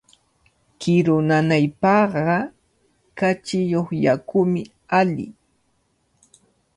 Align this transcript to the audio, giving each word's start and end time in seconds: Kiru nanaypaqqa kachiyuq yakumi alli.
Kiru 0.79 1.17
nanaypaqqa 1.27 2.35
kachiyuq 3.17 3.87
yakumi 4.05 4.61
alli. 4.99 5.27